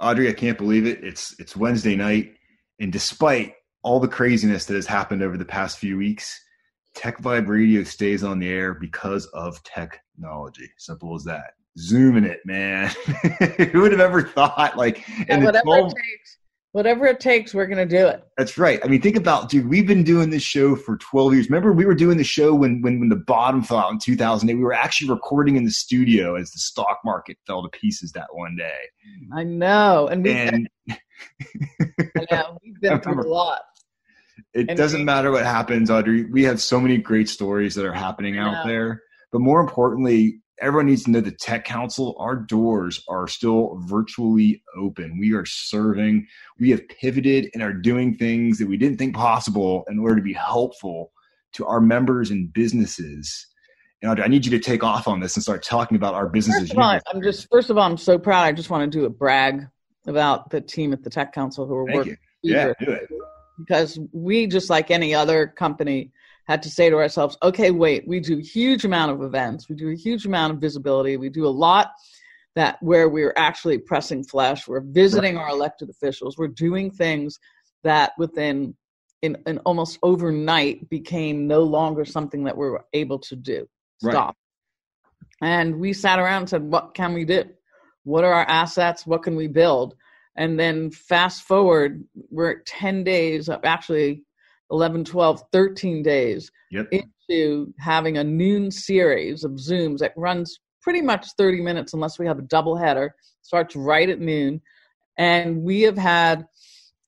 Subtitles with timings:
[0.00, 1.02] Audrey, I can't believe it.
[1.02, 2.34] It's it's Wednesday night,
[2.80, 6.38] and despite all the craziness that has happened over the past few weeks,
[6.94, 10.70] Tech Vibe Radio stays on the air because of technology.
[10.76, 11.52] Simple as that.
[11.78, 12.88] Zooming it, man.
[13.72, 14.76] Who would have ever thought?
[14.76, 16.38] Like, and whatever 12, it takes,
[16.76, 18.22] whatever it takes, we're going to do it.
[18.36, 18.78] That's right.
[18.84, 19.66] I mean, think about, dude.
[19.66, 21.48] We've been doing this show for 12 years.
[21.48, 24.54] Remember, we were doing the show when when when the bottom fell out in 2008.
[24.54, 28.26] We were actually recording in the studio as the stock market fell to pieces that
[28.30, 28.76] one day.
[29.34, 30.32] I know, and we.
[30.32, 33.62] And, I know we've been through a lot.
[34.52, 36.24] It and doesn't matter what happens, Audrey.
[36.24, 39.02] We have so many great stories that are happening out there.
[39.32, 44.62] But more importantly, everyone needs to know the Tech Council, our doors are still virtually
[44.76, 45.18] open.
[45.18, 46.26] We are serving,
[46.58, 50.22] we have pivoted and are doing things that we didn't think possible in order to
[50.22, 51.12] be helpful
[51.54, 53.46] to our members and businesses.
[54.02, 56.28] And Audrey, I need you to take off on this and start talking about our
[56.28, 56.68] businesses.
[56.68, 58.42] First of all, I'm just first of all, I'm so proud.
[58.42, 59.66] I just want to do a brag
[60.06, 62.16] about the team at the Tech Council who are Thank working.
[62.42, 62.54] You.
[62.54, 63.08] Yeah, do it
[63.58, 66.12] because we just like any other company
[66.46, 69.68] had to say to ourselves okay wait we do a huge amount of events.
[69.68, 71.16] We do a huge amount of visibility.
[71.16, 71.92] We do a lot
[72.56, 74.66] that where we're actually pressing flesh.
[74.66, 76.38] We're visiting our elected officials.
[76.38, 77.38] We're doing things
[77.84, 78.74] that within
[79.22, 83.68] in, in almost overnight became no longer something that we were able to do.
[84.02, 84.36] Stop.
[85.40, 85.48] Right.
[85.48, 87.44] and we sat around and said what can we do?
[88.04, 89.06] What are our assets?
[89.06, 89.96] What can we build?
[90.36, 94.25] And then fast forward we're 10 days of actually
[94.70, 96.86] 11 12 13 days yep.
[96.90, 102.26] into having a noon series of zooms that runs pretty much 30 minutes unless we
[102.26, 104.60] have a double header starts right at noon.
[105.18, 106.46] And we have had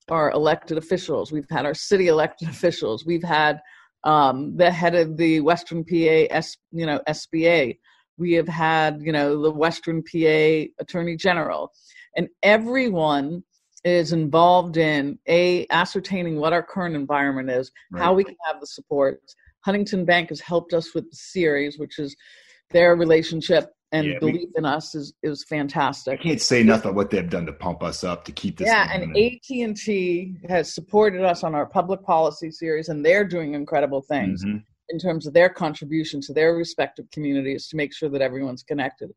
[0.08, 3.60] our elected officials we've had our city elected officials we've had
[4.04, 7.76] um, the head of the western pa S, you know sba
[8.18, 11.72] we have had you know the western pa attorney general.
[12.16, 13.44] And everyone
[13.84, 18.02] is involved in a ascertaining what our current environment is right.
[18.02, 19.20] how we can have the support
[19.64, 22.16] huntington bank has helped us with the series which is
[22.70, 26.20] their relationship and yeah, belief we, in us is is fantastic.
[26.20, 28.66] I can't say enough about what they've done to pump us up to keep this.
[28.66, 33.24] Yeah, and AT and T has supported us on our public policy series, and they're
[33.24, 34.58] doing incredible things mm-hmm.
[34.90, 39.10] in terms of their contribution to their respective communities to make sure that everyone's connected.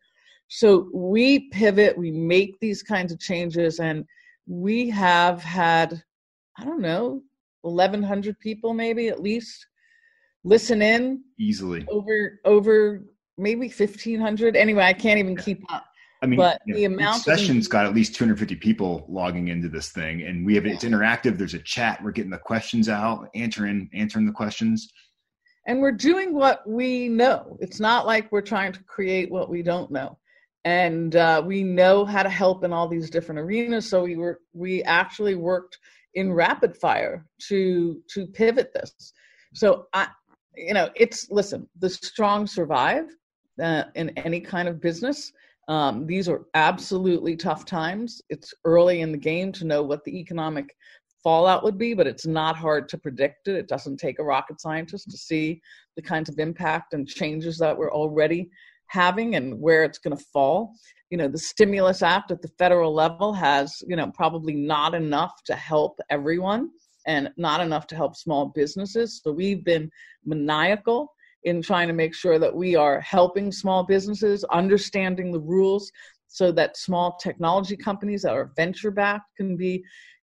[0.48, 4.06] So we pivot, we make these kinds of changes, and
[4.48, 6.04] we have had,
[6.58, 7.22] I don't know,
[7.62, 9.68] 1,100 people maybe at least
[10.44, 13.04] listen in easily over over
[13.38, 14.56] maybe 1,500.
[14.56, 15.86] Anyway, I can't even keep up.
[16.24, 20.22] I mean, but the amount sessions got at least 250 people logging into this thing,
[20.22, 21.38] and we have it's interactive.
[21.38, 22.04] There's a chat.
[22.04, 24.88] We're getting the questions out, answering answering the questions,
[25.68, 27.58] and we're doing what we know.
[27.60, 30.18] It's not like we're trying to create what we don't know
[30.64, 34.40] and uh, we know how to help in all these different arenas so we were
[34.54, 35.78] we actually worked
[36.16, 39.14] in rapid fire to to pivot this.
[39.54, 40.08] So i
[40.56, 43.06] you know it's listen the strong survive
[43.62, 45.32] uh, in any kind of business.
[45.68, 48.22] Um, these are absolutely tough times.
[48.30, 50.76] It's early in the game to know what the economic
[51.24, 53.56] fallout would be but it's not hard to predict it.
[53.56, 55.62] It doesn't take a rocket scientist to see
[55.96, 58.50] the kinds of impact and changes that we're already
[58.92, 60.74] having and where it's going to fall.
[61.10, 65.44] You know, the stimulus act at the federal level has, you know, probably not enough
[65.46, 66.70] to help everyone
[67.08, 69.22] and not enough to help small businesses.
[69.24, 69.90] So we've been
[70.26, 71.14] maniacal
[71.44, 75.90] in trying to make sure that we are helping small businesses, understanding the rules
[76.28, 79.84] so that small technology companies that are venture backed can be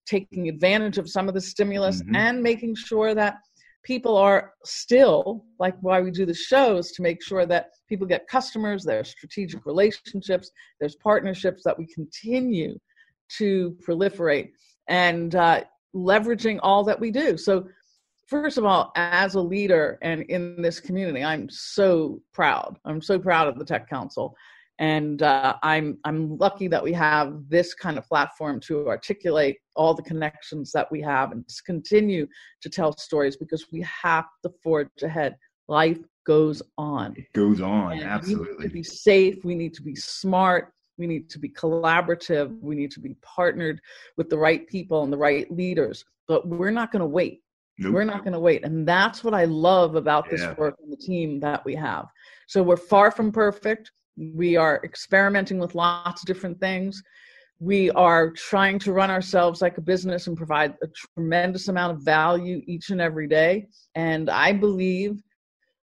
[0.06, 2.16] taking advantage of some of the stimulus mm-hmm.
[2.16, 3.35] and making sure that
[3.83, 8.27] people are still like why we do the shows to make sure that people get
[8.27, 12.77] customers there's strategic relationships there's partnerships that we continue
[13.29, 14.51] to proliferate
[14.88, 15.63] and uh,
[15.95, 17.38] leveraging all that we do.
[17.38, 17.67] So
[18.27, 22.77] first of all as a leader and in this community i'm so proud.
[22.85, 24.35] I'm so proud of the tech council
[24.79, 29.94] and uh, I'm I'm lucky that we have this kind of platform to articulate all
[29.94, 32.27] the connections that we have and to continue
[32.62, 35.38] to tell stories because we have to forge ahead.
[35.68, 37.13] Life goes on.
[37.18, 38.47] It goes on, and absolutely.
[38.47, 39.45] We need to be safe.
[39.45, 40.74] We need to be smart.
[40.97, 42.59] We need to be collaborative.
[42.62, 43.80] We need to be partnered
[44.18, 46.03] with the right people and the right leaders.
[46.27, 47.42] But we're not going to wait.
[47.80, 47.94] Nope.
[47.94, 48.63] We're not going to wait.
[48.63, 52.06] And that's what I love about this work and the team that we have.
[52.47, 57.01] So we're far from perfect we are experimenting with lots of different things.
[57.60, 62.04] We are trying to run ourselves like a business and provide a tremendous amount of
[62.04, 63.68] value each and every day.
[63.95, 65.21] And I believe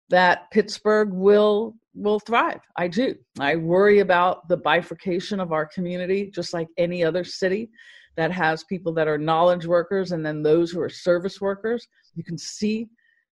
[0.09, 2.61] that Pittsburgh will will thrive.
[2.77, 3.15] I do.
[3.39, 7.69] I worry about the bifurcation of our community, just like any other city
[8.15, 11.87] that has people that are knowledge workers and then those who are service workers.
[12.15, 12.87] You can see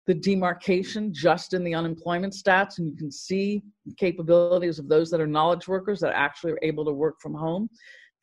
[0.06, 5.10] the demarcation just in the unemployment stats, and you can see the capabilities of those
[5.10, 7.68] that are knowledge workers that actually are able to work from home.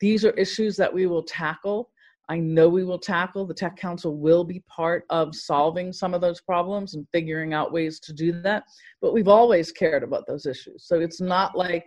[0.00, 1.90] These are issues that we will tackle.
[2.28, 3.46] I know we will tackle.
[3.46, 7.72] The Tech Council will be part of solving some of those problems and figuring out
[7.72, 8.62] ways to do that.
[9.00, 10.84] But we've always cared about those issues.
[10.86, 11.84] So it's not like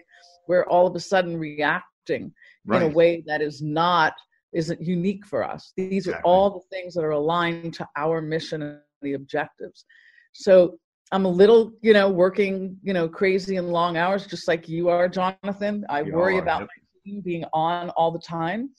[0.47, 2.33] we're all of a sudden reacting
[2.65, 2.81] right.
[2.81, 4.13] in a way that is not
[4.53, 5.74] isn't unique for us.
[5.75, 6.21] These exactly.
[6.21, 9.86] are all the things that are aligned to our mission the objectives.
[10.34, 10.78] So
[11.12, 14.90] I'm a little, you know, working, you know, crazy and long hours, just like you
[14.90, 15.86] are, Jonathan.
[15.88, 16.69] I you worry are, about yep.
[16.75, 18.72] my team being on all the time.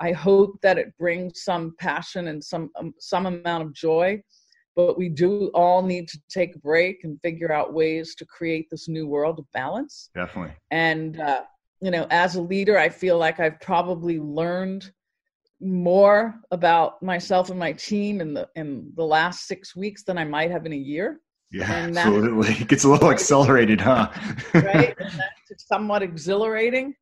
[0.00, 4.22] I hope that it brings some passion and some um, some amount of joy.
[4.76, 8.68] But we do all need to take a break and figure out ways to create
[8.70, 10.10] this new world of balance.
[10.14, 10.54] Definitely.
[10.70, 11.42] And uh,
[11.80, 14.90] you know, as a leader, I feel like I've probably learned
[15.60, 20.24] more about myself and my team in the in the last six weeks than I
[20.24, 21.20] might have in a year.
[21.50, 22.54] Yeah, and absolutely.
[22.60, 24.10] It gets a little accelerated, huh?
[24.54, 24.94] right.
[25.48, 26.94] That's somewhat exhilarating.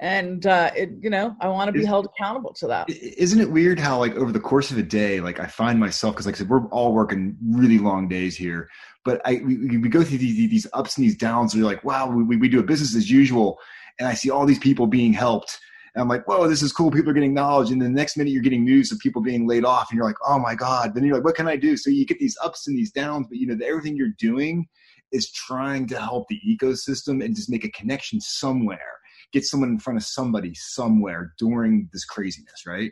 [0.00, 2.90] And uh, it, you know, I want to be held accountable to that.
[2.90, 6.14] Isn't it weird how, like, over the course of a day, like, I find myself
[6.14, 8.68] because, like I said, we're all working really long days here,
[9.04, 11.54] but I we, we go through these, these ups and these downs.
[11.54, 13.58] And you're like, wow, we, we do a business as usual,
[13.98, 15.58] and I see all these people being helped,
[15.94, 16.90] and I'm like, whoa, this is cool.
[16.90, 17.70] People are getting knowledge.
[17.70, 20.16] And the next minute you're getting news of people being laid off and you're like,
[20.26, 20.92] oh my God.
[20.94, 21.76] Then you're like, what can I do?
[21.76, 24.66] So you get these ups and these downs, but you know, everything you're doing
[25.12, 28.98] is trying to help the ecosystem and just make a connection somewhere,
[29.32, 32.90] get someone in front of somebody somewhere during this craziness, right?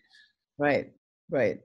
[0.59, 0.93] Right,
[1.29, 1.59] right.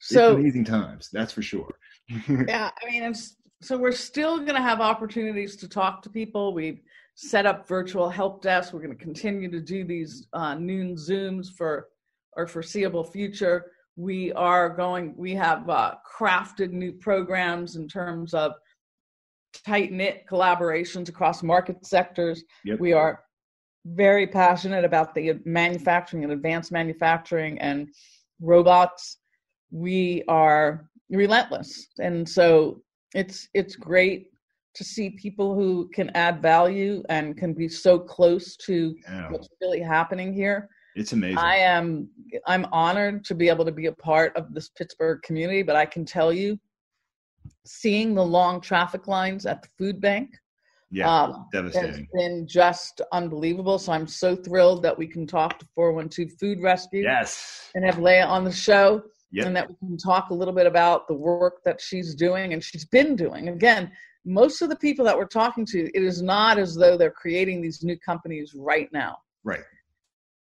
[0.00, 1.70] So it's amazing times, that's for sure.
[2.48, 6.52] yeah, I mean, it's so we're still going to have opportunities to talk to people.
[6.52, 6.80] We've
[7.14, 8.72] set up virtual help desk.
[8.72, 11.88] We're going to continue to do these uh, noon Zooms for
[12.36, 13.72] our foreseeable future.
[13.96, 18.52] We are going, we have uh, crafted new programs in terms of
[19.66, 22.42] tight knit collaborations across market sectors.
[22.64, 22.80] Yep.
[22.80, 23.22] We are
[23.84, 27.88] very passionate about the manufacturing and advanced manufacturing and
[28.40, 29.18] robots.
[29.70, 31.88] We are relentless.
[31.98, 32.82] And so
[33.14, 34.31] it's it's great
[34.74, 39.30] to see people who can add value and can be so close to yeah.
[39.30, 40.68] what's really happening here.
[40.94, 41.38] It's amazing.
[41.38, 42.08] I am
[42.46, 45.86] I'm honored to be able to be a part of this Pittsburgh community, but I
[45.86, 46.58] can tell you
[47.64, 50.34] seeing the long traffic lines at the food bank
[50.92, 51.90] yeah, um, devastating.
[51.90, 53.78] Has been just unbelievable.
[53.78, 57.02] So I'm so thrilled that we can talk to 412 Food Rescue.
[57.02, 57.70] Yes.
[57.74, 59.02] And have Leah on the show.
[59.32, 59.46] Yep.
[59.46, 62.62] And that we can talk a little bit about the work that she's doing and
[62.62, 63.48] she's been doing.
[63.48, 63.90] Again,
[64.24, 67.60] most of the people that we're talking to, it is not as though they're creating
[67.60, 69.18] these new companies right now.
[69.44, 69.64] Right.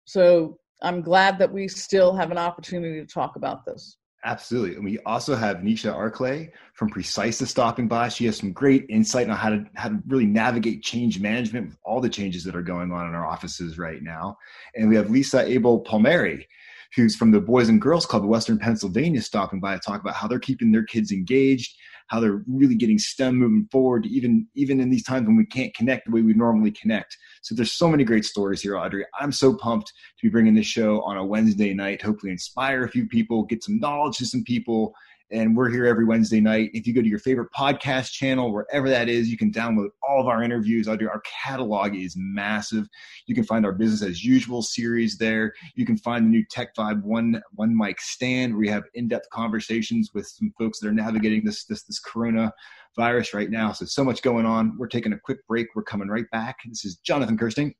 [0.05, 3.97] So I'm glad that we still have an opportunity to talk about this.
[4.25, 4.75] Absolutely.
[4.75, 8.07] And we also have Nisha Arklay from Precisa stopping by.
[8.07, 11.77] She has some great insight on how to how to really navigate change management with
[11.83, 14.37] all the changes that are going on in our offices right now.
[14.75, 16.47] And we have Lisa Abel Palmieri,
[16.95, 20.15] who's from the Boys and Girls Club of Western Pennsylvania stopping by to talk about
[20.15, 21.75] how they're keeping their kids engaged
[22.13, 25.73] how they're really getting STEM moving forward, even even in these times when we can't
[25.73, 27.17] connect the way we normally connect.
[27.41, 29.03] So there's so many great stories here, Audrey.
[29.19, 32.03] I'm so pumped to be bringing this show on a Wednesday night.
[32.03, 34.93] Hopefully, inspire a few people, get some knowledge to some people,
[35.31, 36.69] and we're here every Wednesday night.
[36.73, 40.21] If you go to your favorite podcast channel, wherever that is, you can download all
[40.21, 40.87] of our interviews.
[40.87, 42.87] Our catalog is massive.
[43.25, 45.53] You can find our business as usual series there.
[45.75, 49.29] You can find the new Tech Vibe one one mic stand where we have in-depth
[49.31, 52.53] conversations with some folks that are navigating this this this corona
[52.95, 53.71] virus right now.
[53.71, 54.77] So so much going on.
[54.77, 55.67] We're taking a quick break.
[55.75, 56.57] We're coming right back.
[56.65, 57.73] This is Jonathan Kersting.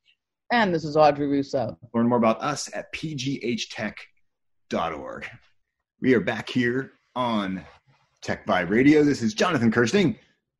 [0.51, 1.77] And this is Audrey Russo.
[1.93, 3.97] Learn more about us at pghtech.org.
[6.01, 7.63] We are back here on
[8.21, 9.03] Tech Vibe Radio.
[9.03, 10.17] This is Jonathan Kersting.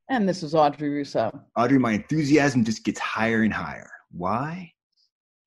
[0.10, 1.32] And this is Audrey Russo.
[1.58, 3.90] Audrey, my enthusiasm just gets higher and higher.
[4.12, 4.72] Why?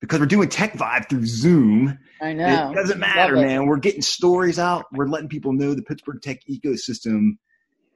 [0.00, 1.98] Because we're doing Tech Vibe through Zoom.
[2.20, 2.70] I know.
[2.70, 3.66] It doesn't matter, man.
[3.66, 4.86] We're getting stories out.
[4.92, 7.32] We're letting people know the Pittsburgh tech ecosystem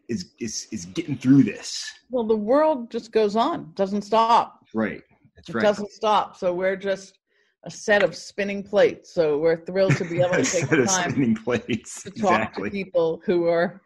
[0.08, 1.88] is is is getting through this.
[2.10, 4.64] Well, the world just goes on, doesn't stop.
[4.74, 5.02] Right.
[5.36, 5.62] That's it right.
[5.62, 6.36] doesn't stop.
[6.36, 7.19] So we're just
[7.64, 9.12] a set of spinning plates.
[9.12, 12.02] So we're thrilled to be able to take the time spinning plates.
[12.02, 12.70] to talk exactly.
[12.70, 13.80] to people who are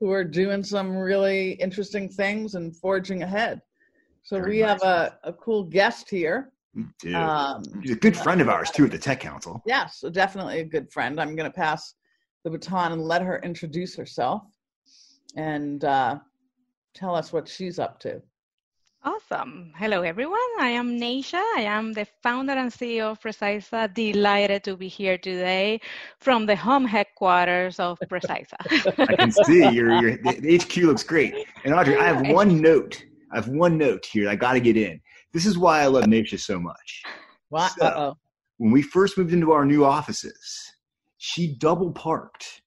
[0.00, 3.62] who are doing some really interesting things and forging ahead.
[4.22, 4.68] So Very we nice.
[4.70, 6.50] have a, a cool guest here.
[7.14, 9.62] Um, He's a good friend of ours too at the Tech Council.
[9.64, 11.20] Yes, so definitely a good friend.
[11.20, 11.94] I'm going to pass
[12.42, 14.42] the baton and let her introduce herself
[15.36, 16.18] and uh,
[16.94, 18.20] tell us what she's up to.
[19.06, 19.70] Awesome.
[19.76, 20.38] Hello, everyone.
[20.58, 21.42] I am Neisha.
[21.56, 23.92] I am the founder and CEO of Precisa.
[23.92, 25.82] Delighted to be here today
[26.20, 28.56] from the home headquarters of Precisa.
[29.10, 31.34] I can see your, your the HQ looks great.
[31.66, 33.04] And Audrey, I have one note.
[33.30, 34.30] I have one note here.
[34.30, 34.98] I got to get in.
[35.34, 37.02] This is why I love Neisha so much.
[37.50, 37.72] What?
[37.78, 38.16] So,
[38.56, 40.72] when we first moved into our new offices,
[41.18, 42.62] she double parked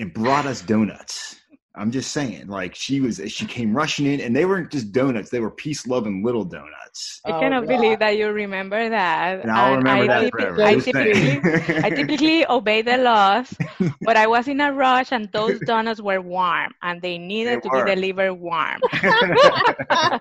[0.00, 1.39] and brought us donuts.
[1.80, 5.30] I'm just saying, like she was, she came rushing in, and they weren't just donuts;
[5.30, 7.22] they were peace loving little donuts.
[7.24, 9.40] I oh, cannot oh, believe that you remember that.
[9.40, 10.62] And I'll and remember I that forever.
[10.62, 11.40] I typically,
[11.82, 13.56] I typically obey the laws,
[14.02, 17.68] but I was in a rush, and those donuts were warm, and they needed they
[17.68, 17.86] to were.
[17.86, 18.82] be delivered warm.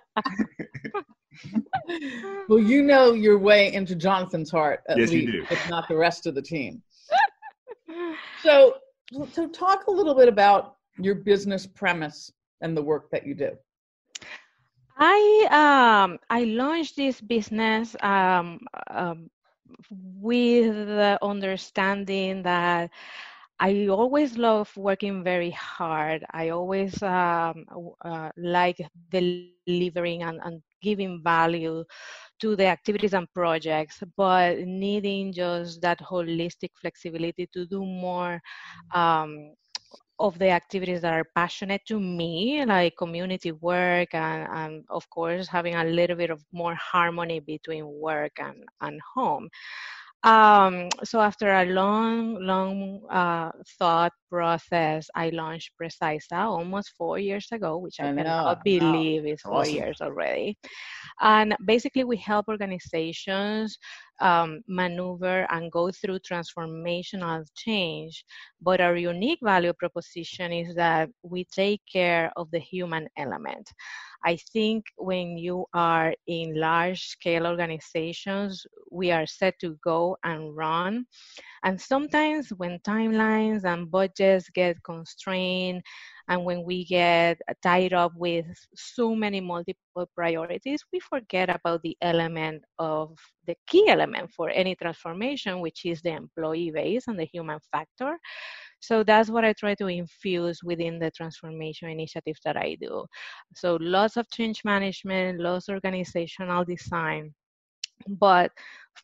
[2.47, 5.45] well, you know your way into Jonathan's heart, at yes, least, you do.
[5.51, 6.81] if not the rest of the team.
[8.43, 8.77] So,
[9.33, 13.51] so talk a little bit about your business premise and the work that you do?
[14.97, 18.59] I um, I launched this business um,
[18.91, 19.29] um,
[19.89, 22.91] with the understanding that
[23.59, 26.25] I always love working very hard.
[26.31, 27.65] I always um,
[28.03, 28.79] uh, like
[29.09, 31.83] delivering and, and, giving value
[32.39, 38.39] to the activities and projects, but needing just that holistic flexibility to do more
[38.93, 39.53] um,
[40.19, 45.47] of the activities that are passionate to me, like community work, and, and, of course,
[45.47, 49.49] having a little bit of more harmony between work and, and home.
[50.23, 57.47] Um, so after a long, long uh, thought process, I launched Precisa almost four years
[57.53, 59.73] ago, which I, I cannot believe is four awesome.
[59.75, 60.57] years already.
[61.21, 63.77] And basically, we help organizations
[64.19, 68.25] um, maneuver and go through transformational change.
[68.61, 73.69] But our unique value proposition is that we take care of the human element.
[74.25, 80.55] I think when you are in large scale organizations, we are set to go and
[80.55, 81.05] run.
[81.63, 85.83] And sometimes when timelines and budgets get constrained,
[86.27, 88.45] and when we get tied up with
[88.75, 94.75] so many multiple priorities, we forget about the element of the key element for any
[94.75, 98.17] transformation, which is the employee base and the human factor.
[98.79, 103.05] So that's what I try to infuse within the transformation initiatives that I do.
[103.55, 107.33] So lots of change management, lots of organizational design,
[108.07, 108.51] but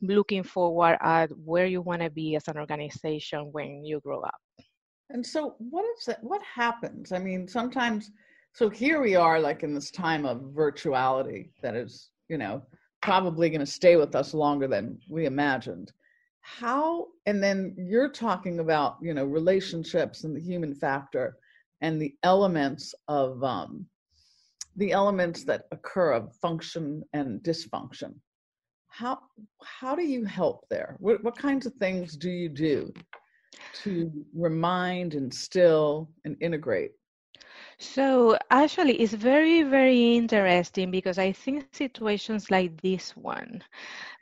[0.01, 4.39] looking forward at where you want to be as an organization when you grow up.
[5.10, 7.12] And so what is that what happens?
[7.12, 8.12] I mean, sometimes
[8.53, 12.62] so here we are like in this time of virtuality that is, you know,
[13.01, 15.91] probably going to stay with us longer than we imagined
[16.45, 21.37] how and then you're talking about you know relationships and the human factor
[21.81, 23.87] and the elements of um,
[24.75, 28.13] the elements that occur of function and dysfunction.
[28.89, 29.19] How
[29.63, 30.97] how do you help there?
[30.99, 32.93] What, what kinds of things do you do
[33.81, 36.91] to remind instill and integrate
[37.77, 43.62] so actually, it's very, very interesting because I think situations like this one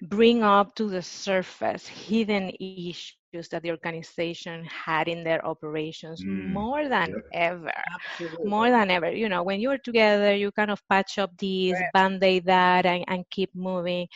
[0.01, 6.51] bring up to the surface hidden issues that the organization had in their operations mm.
[6.51, 7.23] more than yep.
[7.33, 7.73] ever.
[8.11, 8.49] Absolutely.
[8.49, 9.11] More than ever.
[9.11, 11.93] You know, when you're together, you kind of patch up these, right.
[11.93, 14.07] band aid that, and, and keep moving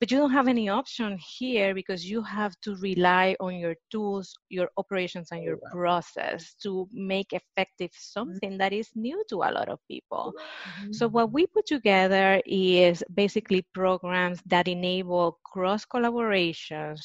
[0.00, 4.34] but you don't have any option here because you have to rely on your tools
[4.48, 8.18] your operations and your process to make effective mm-hmm.
[8.18, 10.92] something that is new to a lot of people mm-hmm.
[10.92, 17.00] so what we put together is basically programs that enable cross collaborations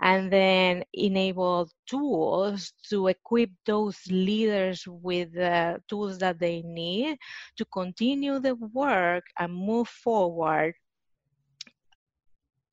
[0.00, 7.16] and then enable tools to equip those leaders with the tools that they need
[7.56, 10.74] to continue the work and move forward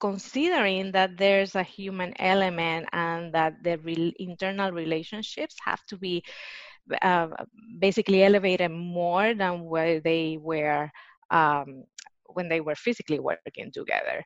[0.04, 6.22] considering that there's a human element and that the re- internal relationships have to be
[7.02, 7.30] uh,
[7.80, 10.92] basically elevated more than where they were
[11.32, 11.86] um,
[12.36, 14.24] when they were physically working together.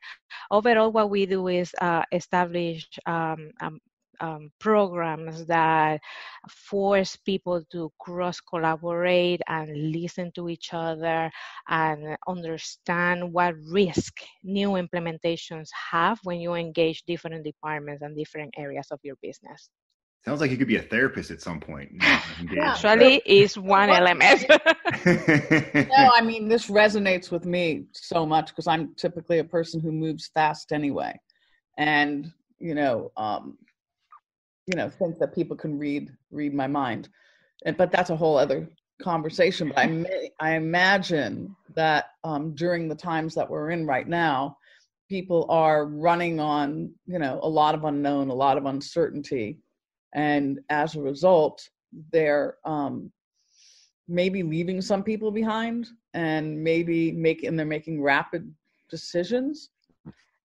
[0.50, 3.78] Overall, what we do is uh, establish um, um,
[4.20, 6.00] um, programs that
[6.48, 11.30] force people to cross collaborate and listen to each other
[11.68, 18.88] and understand what risk new implementations have when you engage different departments and different areas
[18.90, 19.68] of your business.
[20.24, 21.90] Sounds like you could be a therapist at some point.
[22.60, 24.44] Actually, is one element.
[25.06, 29.92] no, I mean this resonates with me so much because I'm typically a person who
[29.92, 31.18] moves fast anyway,
[31.76, 33.56] and you know, um,
[34.68, 37.08] you know think that people can read read my mind
[37.64, 42.88] and but that's a whole other conversation, but I may, I imagine that um, during
[42.88, 44.56] the times that we're in right now,
[45.08, 49.58] people are running on you know a lot of unknown, a lot of uncertainty,
[50.14, 51.68] and as a result,
[52.12, 53.10] they're um,
[54.08, 58.52] maybe leaving some people behind, and maybe making they're making rapid
[58.90, 59.70] decisions.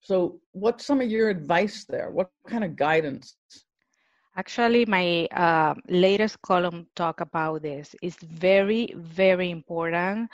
[0.02, 2.12] So, what's some of your advice there?
[2.12, 3.36] What kind of guidance?
[4.36, 7.96] Actually, my uh, latest column talk about this.
[8.02, 10.30] It's very, very important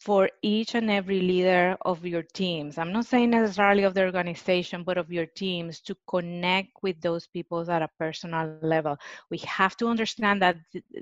[0.00, 2.78] for each and every leader of your teams.
[2.78, 7.26] I'm not saying necessarily of the organization, but of your teams to connect with those
[7.26, 8.82] people at a personal level.
[9.30, 10.56] We have to understand that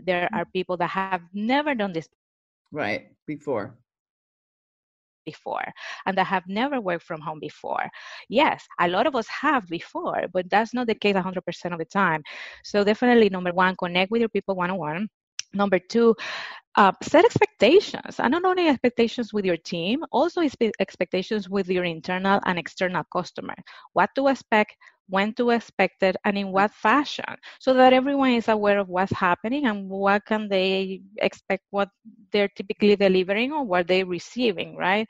[0.04, 2.08] there are people that have never done this.
[2.72, 3.76] Right, before
[5.26, 5.64] before
[6.06, 7.90] and that have never worked from home before.
[8.30, 11.84] Yes, a lot of us have before, but that's not the case 100% of the
[11.84, 12.22] time.
[12.64, 15.08] So definitely, number one, connect with your people one on one.
[15.54, 16.14] Number two,
[16.76, 20.42] uh, set expectations and not only expectations with your team also
[20.78, 23.54] expectations with your internal and external customer
[23.94, 24.76] what to expect
[25.08, 27.24] when to expect it and in what fashion
[27.60, 31.88] so that everyone is aware of what's happening and what can they expect what
[32.32, 35.06] they're typically delivering or what they're receiving right?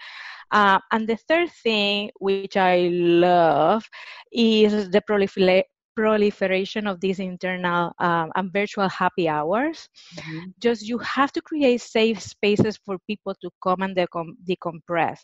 [0.53, 3.85] Uh, and the third thing which i love
[4.33, 5.65] is the proliferation
[5.97, 9.89] proliferation of these internal um, and virtual happy hours.
[10.17, 10.51] Mm-hmm.
[10.61, 15.21] Just you have to create safe spaces for people to come and decom- decompress.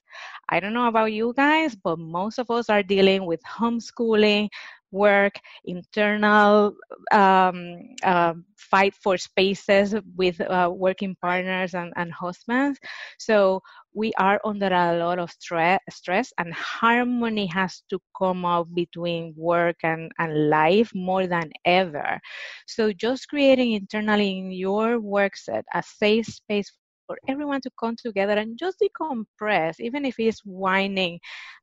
[0.49, 4.49] I don't know about you guys, but most of us are dealing with homeschooling,
[4.92, 5.34] work,
[5.64, 6.75] internal
[7.12, 12.78] um, uh, fight for spaces with uh, working partners and, and husbands.
[13.18, 13.62] So
[13.94, 19.34] we are under a lot of stre- stress, and harmony has to come up between
[19.37, 22.20] work and, and life more than ever.
[22.66, 26.70] So just creating internally in your work set a safe space
[27.06, 31.18] for everyone to come together and just decompress, even if it's whining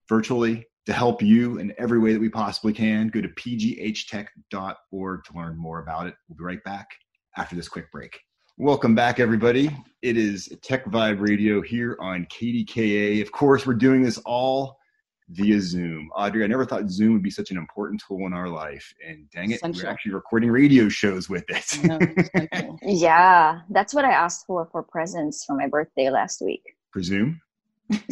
[0.08, 3.08] virtually to help you in every way that we possibly can.
[3.08, 6.13] Go to pghtech.org to learn more about it.
[6.28, 6.89] We'll be right back
[7.38, 8.19] after this quick break.
[8.60, 9.76] Welcome back, everybody.
[10.04, 13.19] It is Tech Vibe Radio here on KDKA.
[13.24, 14.78] Of course, we're doing this all
[15.30, 16.10] via Zoom.
[16.15, 18.94] Audrey, I never thought Zoom would be such an important tool in our life.
[19.08, 19.84] And dang it, Essential.
[19.84, 22.80] we're actually recording radio shows with it.
[22.82, 26.63] yeah, that's what I asked for for presents for my birthday last week.
[26.92, 27.39] For Zoom?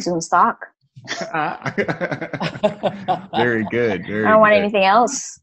[0.00, 0.66] Zoom stock.
[3.34, 4.06] very good.
[4.06, 4.40] Very I don't good.
[4.40, 5.40] want anything else.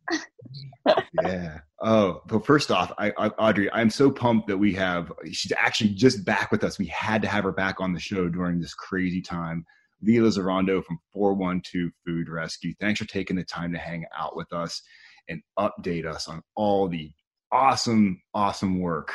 [1.23, 1.59] yeah.
[1.81, 5.11] Oh, but first off, I, I, Audrey, I'm so pumped that we have.
[5.31, 6.79] She's actually just back with us.
[6.79, 9.65] We had to have her back on the show during this crazy time.
[10.01, 12.73] Leah Lizarondo from 412 Food Rescue.
[12.79, 14.81] Thanks for taking the time to hang out with us
[15.29, 17.11] and update us on all the
[17.51, 19.13] awesome, awesome work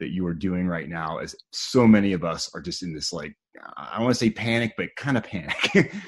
[0.00, 1.18] that you are doing right now.
[1.18, 3.34] As so many of us are just in this, like,
[3.76, 5.92] I want to say panic, but kind of panic.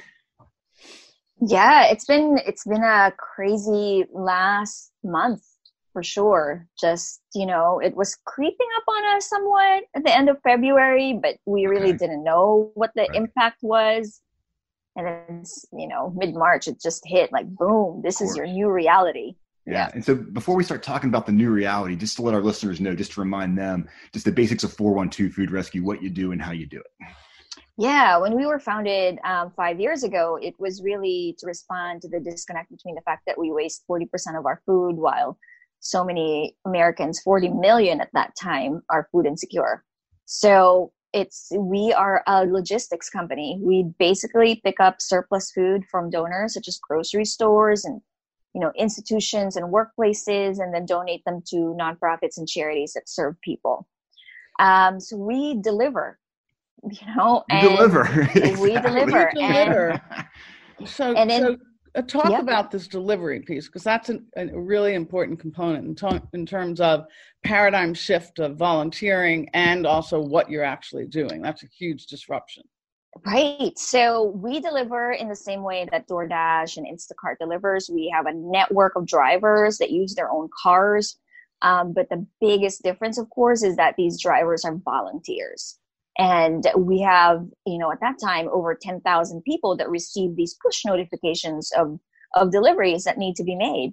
[1.40, 5.42] Yeah, it's been it's been a crazy last month
[5.94, 6.66] for sure.
[6.78, 11.18] Just, you know, it was creeping up on us somewhat at the end of February,
[11.22, 11.96] but we really okay.
[11.96, 13.14] didn't know what the right.
[13.14, 14.20] impact was.
[14.96, 18.70] And then, you know, mid March, it just hit like, boom, this is your new
[18.70, 19.36] reality.
[19.66, 19.72] Yeah.
[19.72, 19.90] yeah.
[19.94, 22.80] And so before we start talking about the new reality, just to let our listeners
[22.80, 26.32] know, just to remind them, just the basics of 412 Food Rescue, what you do
[26.32, 27.08] and how you do it.
[27.76, 32.08] Yeah, when we were founded um, five years ago, it was really to respond to
[32.08, 34.06] the disconnect between the fact that we waste 40%
[34.38, 35.36] of our food while
[35.84, 39.84] so many Americans, 40 million at that time, are food insecure.
[40.24, 43.60] So it's we are a logistics company.
[43.62, 48.00] We basically pick up surplus food from donors such as grocery stores and
[48.54, 53.38] you know institutions and workplaces, and then donate them to nonprofits and charities that serve
[53.42, 53.86] people.
[54.58, 56.18] Um, so we deliver
[56.90, 58.28] you know, and deliver.
[58.34, 58.40] we
[58.80, 59.30] deliver.
[59.34, 60.00] We deliver.
[60.78, 61.56] And, so, and then, so
[62.02, 62.42] talk yep.
[62.42, 67.06] about this delivery piece because that's an, a really important component in, in terms of
[67.44, 71.40] paradigm shift of volunteering and also what you're actually doing.
[71.40, 72.64] That's a huge disruption.
[73.24, 73.78] Right.
[73.78, 77.88] So we deliver in the same way that DoorDash and Instacart delivers.
[77.92, 81.16] We have a network of drivers that use their own cars.
[81.62, 85.78] Um, but the biggest difference, of course, is that these drivers are volunteers.
[86.16, 90.84] And we have, you know, at that time, over 10,000 people that receive these push
[90.84, 91.98] notifications of,
[92.36, 93.92] of deliveries that need to be made.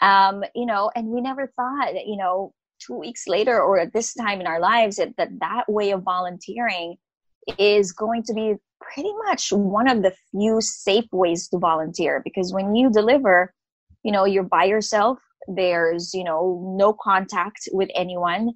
[0.00, 2.52] Um, you know, and we never thought you know,
[2.84, 6.02] two weeks later or at this time in our lives that that, that way of
[6.02, 6.96] volunteering
[7.58, 12.52] is going to be pretty much one of the few safe ways to volunteer because
[12.52, 13.54] when you deliver,
[14.02, 15.18] you know, you're by yourself.
[15.48, 18.52] There's, you know, no contact with anyone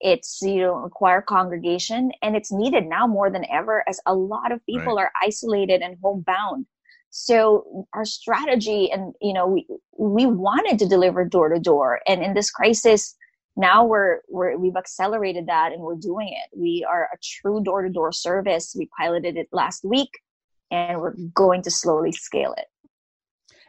[0.00, 4.52] it's you know acquire congregation and it's needed now more than ever as a lot
[4.52, 5.04] of people right.
[5.04, 6.66] are isolated and homebound.
[7.10, 9.66] So our strategy and you know we
[9.98, 13.16] we wanted to deliver door to door and in this crisis
[13.56, 16.56] now we're, we're we've accelerated that and we're doing it.
[16.56, 18.74] We are a true door to door service.
[18.78, 20.10] We piloted it last week
[20.70, 22.66] and we're going to slowly scale it.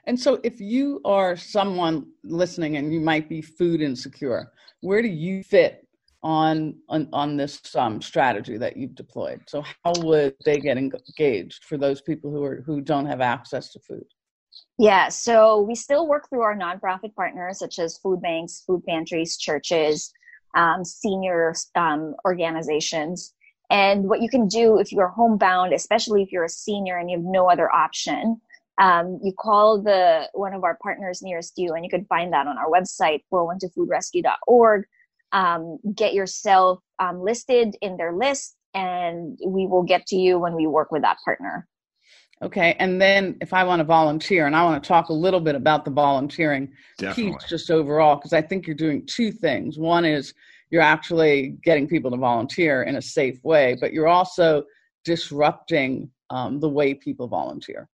[0.06, 5.08] And so if you are someone listening and you might be food insecure where do
[5.08, 5.88] you fit
[6.24, 9.42] on on, on this um, strategy that you've deployed.
[9.48, 13.72] So how would they get engaged for those people who are who don't have access
[13.74, 14.06] to food?
[14.78, 19.38] Yeah, so we still work through our nonprofit partners such as food banks, food pantries,
[19.38, 20.12] churches,
[20.56, 23.34] um, senior um, organizations.
[23.70, 27.18] And what you can do if you're homebound, especially if you're a senior and you
[27.18, 28.42] have no other option,
[28.82, 32.48] um, you call the one of our partners nearest you, and you can find that
[32.48, 34.86] on our website, 412foodrescue.org
[35.32, 40.56] um, get yourself um, listed in their list and we will get to you when
[40.56, 41.68] we work with that partner.
[42.44, 45.40] Okay and then if i want to volunteer and i want to talk a little
[45.40, 47.34] bit about the volunteering Definitely.
[47.34, 49.78] piece just overall because i think you're doing two things.
[49.78, 50.34] One is
[50.72, 54.64] you're actually getting people to volunteer in a safe way but you're also
[55.06, 57.88] disrupting um, the way people volunteer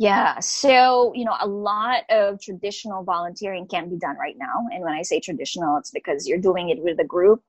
[0.00, 0.40] yeah.
[0.40, 4.66] So, you know, a lot of traditional volunteering can't be done right now.
[4.72, 7.42] And when I say traditional, it's because you're doing it with a group.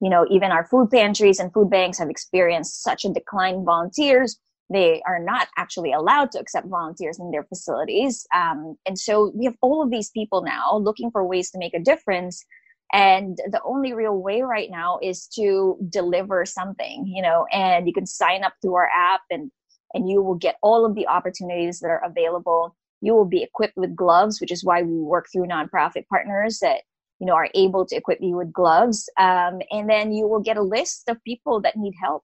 [0.00, 3.64] You know, even our food pantries and food banks have experienced such a decline in
[3.64, 4.38] volunteers.
[4.70, 8.24] They are not actually allowed to accept volunteers in their facilities.
[8.32, 11.74] Um, and so we have all of these people now looking for ways to make
[11.74, 12.44] a difference.
[12.92, 17.92] And the only real way right now is to deliver something, you know, and you
[17.92, 19.50] can sign up through our app and
[19.96, 22.76] and you will get all of the opportunities that are available.
[23.00, 26.82] You will be equipped with gloves, which is why we work through nonprofit partners that
[27.18, 29.08] you know are able to equip you with gloves.
[29.18, 32.22] Um, and then you will get a list of people that need help.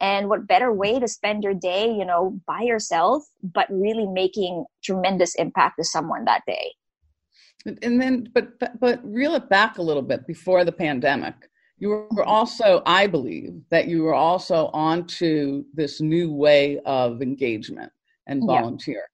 [0.00, 4.64] And what better way to spend your day, you know, by yourself, but really making
[4.84, 6.72] tremendous impact to someone that day.
[7.82, 11.47] And then, but but, but reel it back a little bit before the pandemic
[11.78, 17.92] you were also, I believe, that you were also onto this new way of engagement
[18.26, 19.08] and volunteer.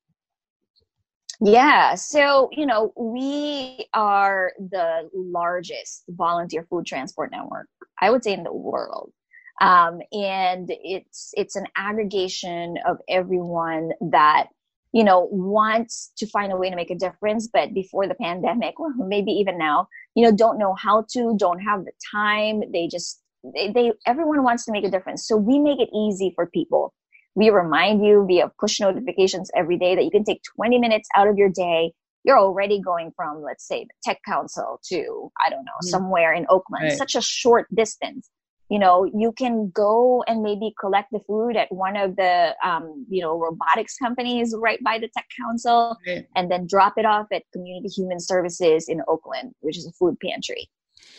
[1.40, 1.53] Yeah.
[1.53, 1.94] yeah.
[1.94, 7.68] So, you know, we are the largest volunteer food transport network,
[8.00, 9.12] I would say, in the world.
[9.61, 14.48] Um, and it's it's an aggregation of everyone that
[14.94, 18.79] you know, wants to find a way to make a difference, but before the pandemic,
[18.81, 22.62] or maybe even now, you know, don't know how to, don't have the time.
[22.72, 23.20] They just,
[23.55, 25.27] they, they everyone wants to make a difference.
[25.27, 26.94] So we make it easy for people.
[27.35, 31.29] We remind you via push notifications every day that you can take 20 minutes out
[31.29, 31.92] of your day.
[32.22, 35.88] You're already going from, let's say, the tech council to, I don't know, mm-hmm.
[35.88, 36.96] somewhere in Oakland, right.
[36.96, 38.31] such a short distance
[38.74, 43.06] you know you can go and maybe collect the food at one of the um,
[43.08, 46.26] you know robotics companies right by the tech council right.
[46.34, 50.16] and then drop it off at community human services in oakland which is a food
[50.18, 50.68] pantry.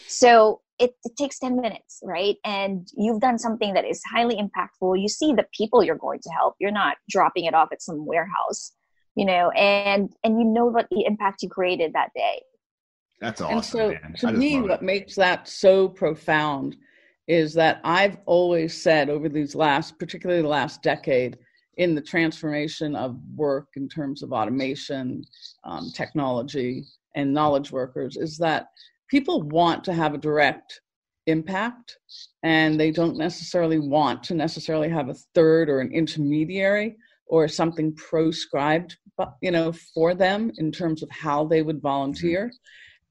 [0.07, 2.35] So it, it takes 10 minutes right?
[2.43, 5.01] And you've done something that is highly impactful.
[5.01, 6.55] You see the people you're going to help.
[6.59, 8.73] You're not dropping it off at some warehouse
[9.15, 12.41] you know and and you know what the impact you created that day.
[13.21, 14.33] That's awesome and so man.
[14.33, 16.75] to me what makes that so profound
[17.27, 21.38] is that I've always said over these last, particularly the last decade,
[21.77, 25.23] in the transformation of work in terms of automation,
[25.65, 26.85] um, technology,
[27.15, 28.67] and knowledge workers, is that
[29.09, 30.81] people want to have a direct
[31.27, 31.97] impact
[32.43, 37.95] and they don't necessarily want to necessarily have a third or an intermediary or something
[37.95, 38.95] proscribed
[39.41, 42.51] you know for them in terms of how they would volunteer.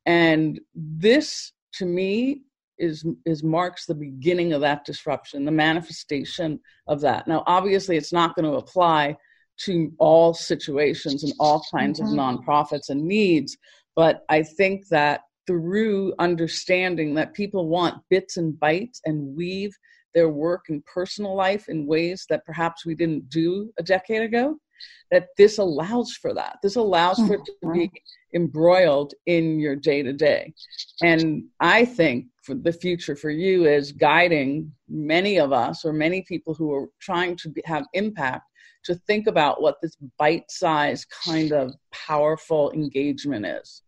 [0.06, 2.42] And this to me
[2.78, 6.58] is is marks the beginning of that disruption the manifestation
[6.88, 9.16] of that now obviously it's not going to apply
[9.56, 12.18] to all situations and all kinds mm-hmm.
[12.18, 13.56] of nonprofits and needs
[13.94, 19.76] but i think that through understanding that people want bits and bytes and weave
[20.14, 24.56] their work and personal life in ways that perhaps we didn't do a decade ago
[25.10, 26.58] that this allows for that.
[26.62, 28.36] This allows for it to be mm-hmm.
[28.36, 30.52] embroiled in your day to day.
[31.02, 36.22] And I think for the future for you is guiding many of us or many
[36.22, 38.44] people who are trying to have impact
[38.84, 43.82] to think about what this bite sized kind of powerful engagement is.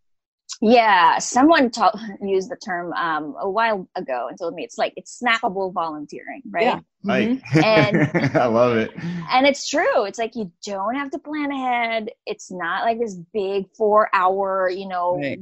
[0.63, 1.93] Yeah, someone ta-
[2.23, 6.43] used the term um, a while ago and told me it's like it's snackable volunteering,
[6.51, 6.63] right?
[6.63, 6.81] Yeah.
[7.05, 7.59] Mm-hmm.
[7.63, 8.91] and I love it.
[9.31, 10.05] And it's true.
[10.05, 12.11] It's like you don't have to plan ahead.
[12.25, 15.39] It's not like this big four hour, you know, right.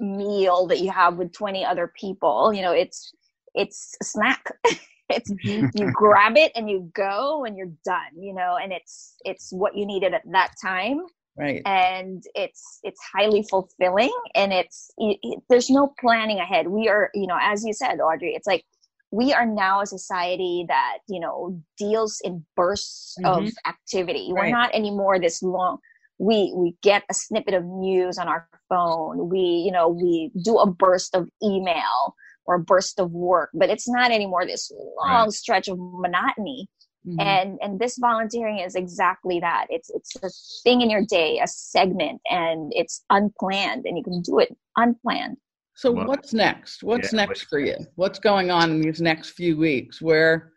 [0.00, 2.52] Meal that you have with 20 other people.
[2.52, 3.12] You know, it's
[3.54, 4.44] it's a snack.
[5.08, 5.66] it's mm-hmm.
[5.74, 9.76] you grab it and you go and you're done, you know, and it's it's what
[9.76, 11.00] you needed at that time
[11.36, 16.88] right and it's it's highly fulfilling and it's it, it, there's no planning ahead we
[16.88, 18.64] are you know as you said audrey it's like
[19.12, 23.46] we are now a society that you know deals in bursts mm-hmm.
[23.46, 24.44] of activity right.
[24.44, 25.78] we're not anymore this long
[26.20, 30.58] we we get a snippet of news on our phone we you know we do
[30.58, 35.24] a burst of email or a burst of work but it's not anymore this long
[35.24, 35.32] right.
[35.32, 36.68] stretch of monotony
[37.06, 37.20] Mm-hmm.
[37.20, 39.66] And and this volunteering is exactly that.
[39.70, 40.28] It's it's a
[40.62, 45.38] thing in your day, a segment, and it's unplanned, and you can do it unplanned.
[45.76, 46.82] So well, what's next?
[46.82, 47.76] What's yeah, next for you?
[47.94, 50.02] What's going on in these next few weeks?
[50.02, 50.52] Where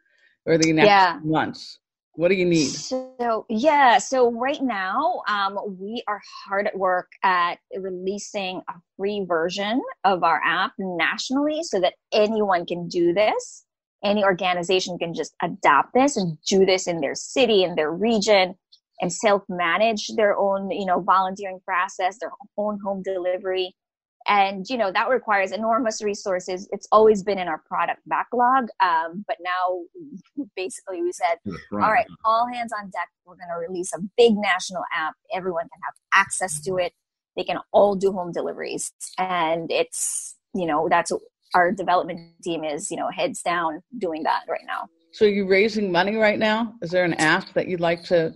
[0.45, 1.19] or the next yeah.
[1.23, 1.79] months?
[2.15, 2.69] What do you need?
[2.69, 9.25] So yeah, so right now um, we are hard at work at releasing a free
[9.27, 13.65] version of our app nationally, so that anyone can do this
[14.03, 18.55] any organization can just adopt this and do this in their city in their region
[19.01, 23.73] and self-manage their own you know volunteering process their own home delivery
[24.27, 29.23] and you know that requires enormous resources it's always been in our product backlog um,
[29.27, 31.37] but now basically we said
[31.73, 35.63] all right all hands on deck we're going to release a big national app everyone
[35.63, 36.93] can have access to it
[37.35, 41.11] they can all do home deliveries and it's you know that's
[41.53, 44.87] our development team is, you know, heads down doing that right now.
[45.11, 46.73] So you raising money right now?
[46.81, 48.33] Is there an app that you'd like to?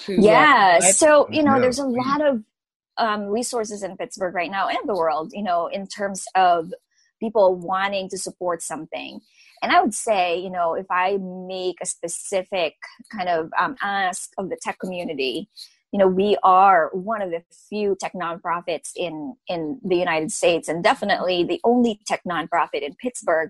[0.00, 0.78] to uh, yeah.
[0.82, 2.42] Uh, so you know, there's a lot of
[2.98, 5.32] um, resources in Pittsburgh right now and the world.
[5.34, 6.72] You know, in terms of
[7.20, 9.20] people wanting to support something.
[9.62, 12.74] And I would say, you know, if I make a specific
[13.10, 15.48] kind of um, ask of the tech community,
[15.92, 20.68] you know we are one of the few tech nonprofits in in the united states
[20.68, 23.48] and definitely the only tech nonprofit in pittsburgh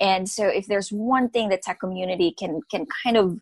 [0.00, 3.40] and so if there's one thing the tech community can can kind of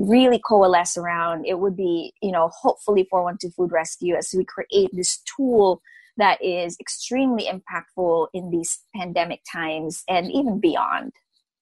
[0.00, 4.90] really coalesce around it would be you know hopefully 412 food rescue as we create
[4.92, 5.82] this tool
[6.16, 11.12] that is extremely impactful in these pandemic times and even beyond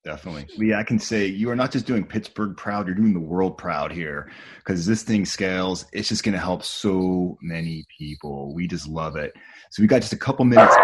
[0.05, 0.46] Definitely.
[0.57, 3.59] Leah, I can say you are not just doing Pittsburgh proud, you're doing the world
[3.59, 5.85] proud here because this thing scales.
[5.92, 8.55] It's just going to help so many people.
[8.55, 9.35] We just love it.
[9.70, 10.74] So we got just a couple minutes.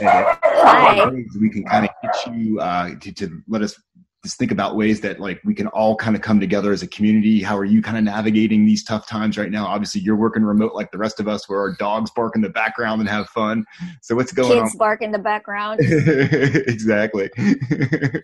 [0.00, 3.80] And we can kind of get you uh, to, to let us
[4.22, 6.86] just think about ways that like we can all kind of come together as a
[6.86, 7.42] community.
[7.42, 9.66] How are you kind of navigating these tough times right now?
[9.66, 12.50] Obviously you're working remote like the rest of us where our dogs bark in the
[12.50, 13.64] background and have fun.
[14.02, 14.66] So what's going kids on?
[14.66, 15.80] kids bark in the background.
[16.70, 17.30] Exactly.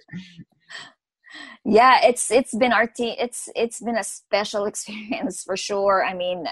[1.69, 6.05] Yeah it's it's been our team it's it's been a special experience for sure.
[6.05, 6.47] I mean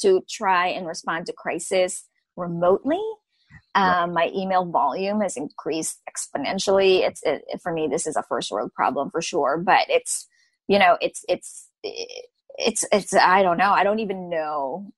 [0.00, 2.04] to try and respond to crisis
[2.36, 3.00] remotely
[3.74, 7.06] Um, my email volume has increased exponentially.
[7.06, 10.26] It's it, for me, this is a first world problem for sure, but it's
[10.66, 13.70] you know, it's it's it's it's I don't know.
[13.70, 14.92] I don't even know.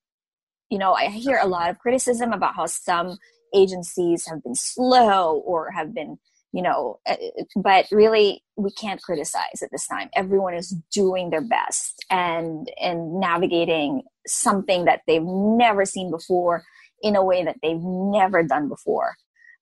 [0.71, 3.19] You know, I hear a lot of criticism about how some
[3.55, 6.19] agencies have been slow or have been
[6.53, 7.17] you know uh,
[7.57, 13.19] but really we can't criticize at this time everyone is doing their best and and
[13.21, 16.65] navigating something that they've never seen before
[17.03, 19.15] in a way that they've never done before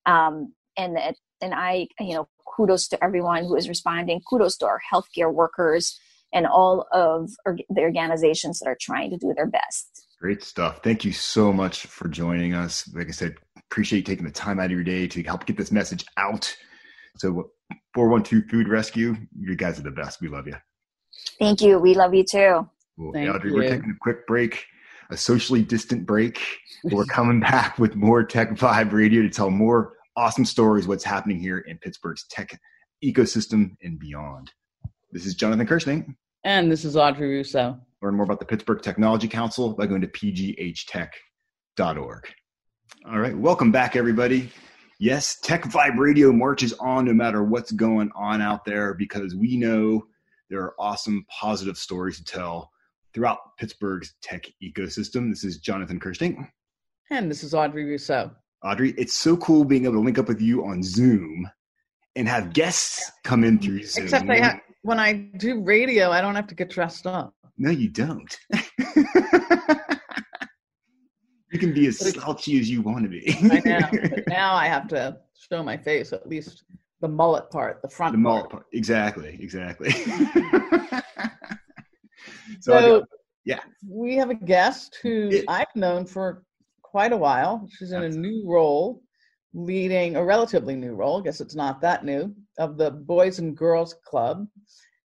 [0.07, 0.99] um, and
[1.41, 5.99] and i you know kudos to everyone who is responding kudos to our healthcare workers
[6.33, 10.81] and all of the organizations that are trying to do their best Great stuff.
[10.83, 12.93] Thank you so much for joining us.
[12.93, 15.57] Like I said, appreciate you taking the time out of your day to help get
[15.57, 16.53] this message out.
[17.17, 17.53] So,
[17.95, 20.21] 412 Food Rescue, you guys are the best.
[20.21, 20.57] We love you.
[21.39, 21.79] Thank you.
[21.79, 22.69] We love you too.
[22.97, 23.57] Well, Thank Audrey, you.
[23.57, 24.65] we're taking a quick break,
[25.11, 26.41] a socially distant break.
[26.85, 31.39] we're coming back with more Tech Vibe Radio to tell more awesome stories, what's happening
[31.39, 32.51] here in Pittsburgh's tech
[33.05, 34.53] ecosystem and beyond.
[35.13, 36.17] This is Jonathan Kersting.
[36.45, 37.79] And this is Audrey Russo.
[38.03, 41.09] Learn more about the Pittsburgh Technology Council by going to pghtech.org.
[43.09, 44.51] All right, welcome back, everybody.
[45.01, 49.57] Yes, Tech Vibe Radio marches on no matter what's going on out there because we
[49.57, 50.07] know
[50.51, 52.71] there are awesome, positive stories to tell
[53.15, 55.31] throughout Pittsburgh's tech ecosystem.
[55.31, 56.51] This is Jonathan Kersting.
[57.11, 58.31] And this is Audrey Russo.
[58.65, 61.49] Audrey, it's so cool being able to link up with you on Zoom
[62.17, 64.05] and have guests come in through Zoom.
[64.05, 67.35] Except I have, when I do radio, I don't have to get dressed up.
[67.57, 68.37] No, you don't.
[71.53, 73.37] you can be as slouchy as you want to be.
[73.51, 73.89] I know.
[74.11, 76.65] But now I have to show my face, at least
[77.01, 78.23] the mullet part, the front the part.
[78.23, 78.67] mullet part.
[78.73, 79.91] Exactly, exactly.
[82.61, 83.05] so, so
[83.45, 83.61] yeah.
[83.89, 86.45] We have a guest who it, I've known for
[86.83, 87.69] quite a while.
[87.71, 89.03] She's in a new role,
[89.55, 91.21] leading a relatively new role.
[91.21, 94.47] I guess it's not that new, of the Boys and Girls Club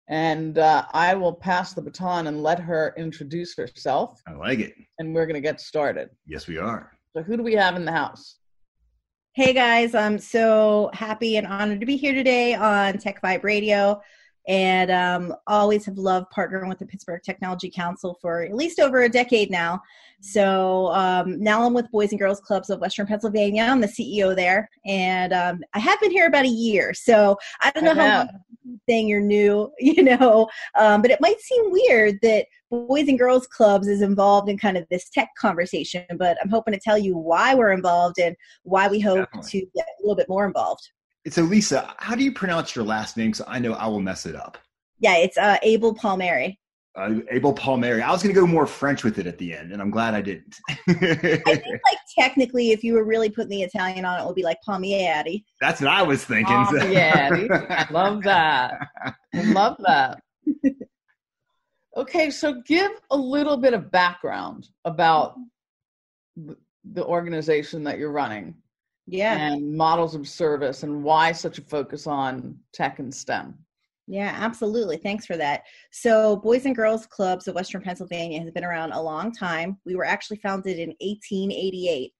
[0.09, 4.21] and uh, I will pass the baton and let her introduce herself.
[4.27, 4.73] I like it.
[4.99, 6.09] And we're going to get started.
[6.27, 6.93] Yes, we are.
[7.15, 8.37] So, who do we have in the house?
[9.35, 14.01] Hey guys, I'm so happy and honored to be here today on Tech Vibe Radio.
[14.49, 19.03] And um, always have loved partnering with the Pittsburgh Technology Council for at least over
[19.03, 19.81] a decade now.
[20.21, 23.63] So um, now I'm with Boys and Girls Clubs of Western Pennsylvania.
[23.63, 26.93] I'm the CEO there, and um, I have been here about a year.
[26.93, 28.29] So I don't know I how
[28.89, 33.47] saying you're new, you know, um, but it might seem weird that Boys and Girls
[33.47, 37.17] Clubs is involved in kind of this tech conversation, but I'm hoping to tell you
[37.17, 39.51] why we're involved and why we hope Definitely.
[39.51, 40.91] to get a little bit more involved.
[41.29, 44.25] So, Lisa, how do you pronounce your last name so I know I will mess
[44.27, 44.59] it up?
[45.01, 46.59] Yeah, it's uh, Abel Palmieri.
[46.97, 48.03] Uh, Abel Palmieri.
[48.03, 50.15] I was going to go more French with it at the end, and I'm glad
[50.15, 50.57] I didn't.
[50.69, 54.35] I think, like technically, if you were really putting the Italian on, it it would
[54.35, 55.45] be like Palmieri.
[55.61, 56.65] That's what I was thinking.
[56.65, 57.49] Palmieri.
[57.51, 58.81] I love that.
[59.35, 60.21] I love that.
[61.97, 65.35] Okay, so give a little bit of background about
[66.85, 68.55] the organization that you're running.
[69.11, 69.37] Yeah.
[69.39, 73.55] And models of service and why such a focus on tech and STEM.
[74.07, 74.97] Yeah, absolutely.
[74.99, 75.65] Thanks for that.
[75.93, 79.79] So, Boys and Girls Clubs of Western Pennsylvania has been around a long time.
[79.85, 82.13] We were actually founded in 1888,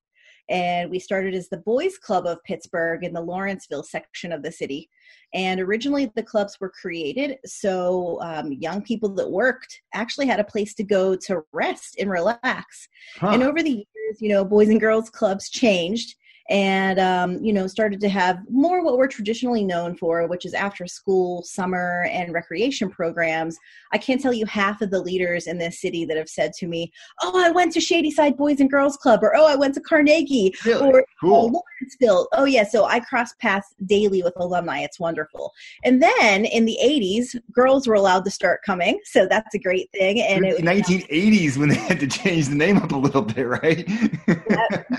[0.51, 4.53] and we started as the Boys Club of Pittsburgh in the Lawrenceville section of the
[4.53, 4.91] city.
[5.33, 10.45] And originally, the clubs were created so um, young people that worked actually had a
[10.45, 12.89] place to go to rest and relax.
[13.17, 13.29] Huh.
[13.29, 16.15] And over the years, you know, Boys and Girls Clubs changed
[16.49, 20.55] and um, you know started to have more what we're traditionally known for which is
[20.55, 23.59] after school summer and recreation programs.
[23.93, 26.67] I can't tell you half of the leaders in this city that have said to
[26.67, 29.81] me oh i went to shadyside boys and girls club or oh i went to
[29.81, 30.91] carnegie really?
[30.91, 31.35] or cool.
[31.35, 32.29] oh, lawrenceville.
[32.33, 34.81] Oh yeah so i cross paths daily with alumni.
[34.81, 35.53] It's wonderful.
[35.85, 39.91] And then in the 80s girls were allowed to start coming so that's a great
[39.93, 43.47] thing and the 1980s when they had to change the name up a little bit
[43.47, 43.89] right?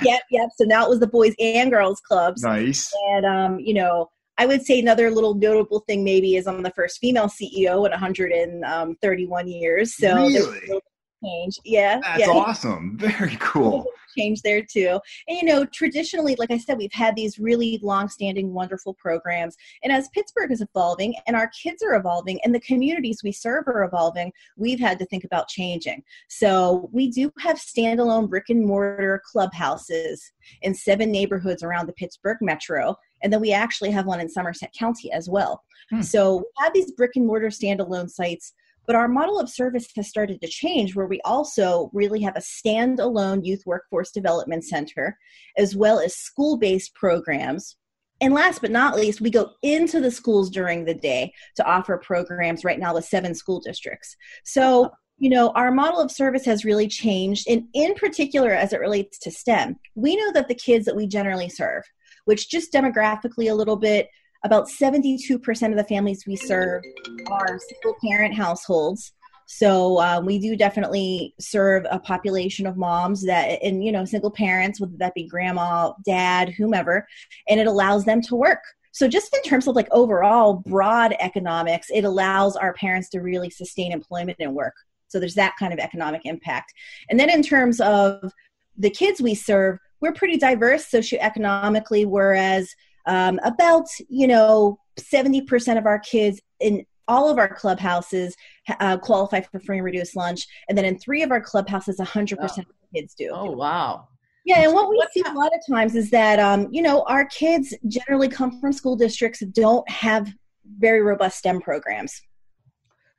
[0.04, 0.50] Yep, yep yep.
[0.56, 2.44] So now it was the boys and girls clubs.
[2.44, 2.92] Nice.
[3.10, 6.72] And um, you know, I would say another little notable thing maybe is I'm the
[6.72, 9.96] first female CEO in 131 years.
[9.98, 10.82] So really?
[11.24, 11.56] change.
[11.66, 12.00] Yeah.
[12.02, 12.30] That's yeah.
[12.30, 12.98] awesome.
[12.98, 13.86] Very cool.
[14.18, 15.00] Change there too.
[15.28, 19.56] And you know, traditionally, like I said, we've had these really long-standing, wonderful programs.
[19.84, 23.68] And as Pittsburgh is evolving and our kids are evolving and the communities we serve
[23.68, 26.04] are evolving, we've had to think about changing.
[26.28, 30.32] So we do have standalone brick and mortar clubhouses
[30.62, 32.96] in seven neighborhoods around the Pittsburgh metro.
[33.22, 35.64] And then we actually have one in Somerset County as well.
[35.90, 36.02] Hmm.
[36.02, 38.54] So we have these brick and mortar standalone sites
[38.86, 42.40] But our model of service has started to change where we also really have a
[42.40, 45.18] standalone youth workforce development center,
[45.58, 47.76] as well as school based programs.
[48.22, 51.98] And last but not least, we go into the schools during the day to offer
[51.98, 54.16] programs right now with seven school districts.
[54.44, 58.80] So, you know, our model of service has really changed, and in particular as it
[58.80, 59.76] relates to STEM.
[59.96, 61.84] We know that the kids that we generally serve,
[62.26, 64.08] which just demographically a little bit,
[64.44, 66.84] about 72% of the families we serve
[67.30, 69.14] are single parent households.
[69.48, 74.30] So uh, we do definitely serve a population of moms that, and you know, single
[74.30, 77.08] parents, whether that be grandma, dad, whomever,
[77.48, 78.64] and it allows them to work.
[78.92, 83.50] So just in terms of like overall broad economics, it allows our parents to really
[83.50, 84.76] sustain employment and work.
[85.08, 86.74] So there's that kind of economic impact.
[87.10, 88.32] And then in terms of
[88.78, 92.74] the kids we serve, we're pretty diverse socioeconomically, whereas
[93.10, 98.36] um, about you know 70% of our kids in all of our clubhouses
[98.80, 100.46] uh, qualify for free and reduced lunch.
[100.70, 102.46] And then in three of our clubhouses 100% oh.
[102.46, 103.32] of kids do.
[103.34, 104.08] Oh wow.
[104.46, 107.26] Yeah and what we see a lot of times is that um, you know our
[107.26, 110.32] kids generally come from school districts that don't have
[110.78, 112.22] very robust stem programs.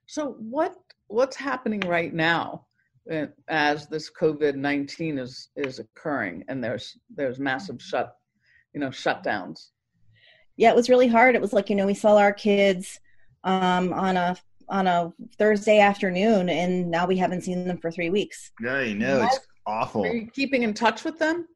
[0.06, 0.76] So what
[1.08, 2.66] what's happening right now
[3.12, 8.16] uh, as this covid-19 is is occurring and there's there's massive shut
[8.74, 9.70] you know shutdowns
[10.60, 11.34] yeah it was really hard.
[11.34, 13.00] It was like you know we saw our kids
[13.44, 14.36] um, on a
[14.68, 18.52] on a thursday afternoon and now we haven't seen them for three weeks.
[18.60, 19.22] Yeah you know.
[19.22, 20.04] It's awful.
[20.04, 21.48] Are you keeping in touch with them